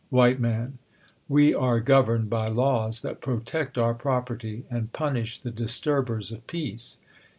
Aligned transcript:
IV, 0.11 0.39
Man, 0.39 0.79
We 1.29 1.53
are 1.53 1.79
governed 1.79 2.27
by 2.27 2.47
laws 2.47 3.01
that 3.01 3.21
protect 3.21 3.77
eur 3.77 3.93
property, 3.93 4.65
and 4.67 4.91
punish 4.91 5.37
the 5.37 5.51
disturbers 5.51 6.31
of 6.31 6.47
peace. 6.47 6.97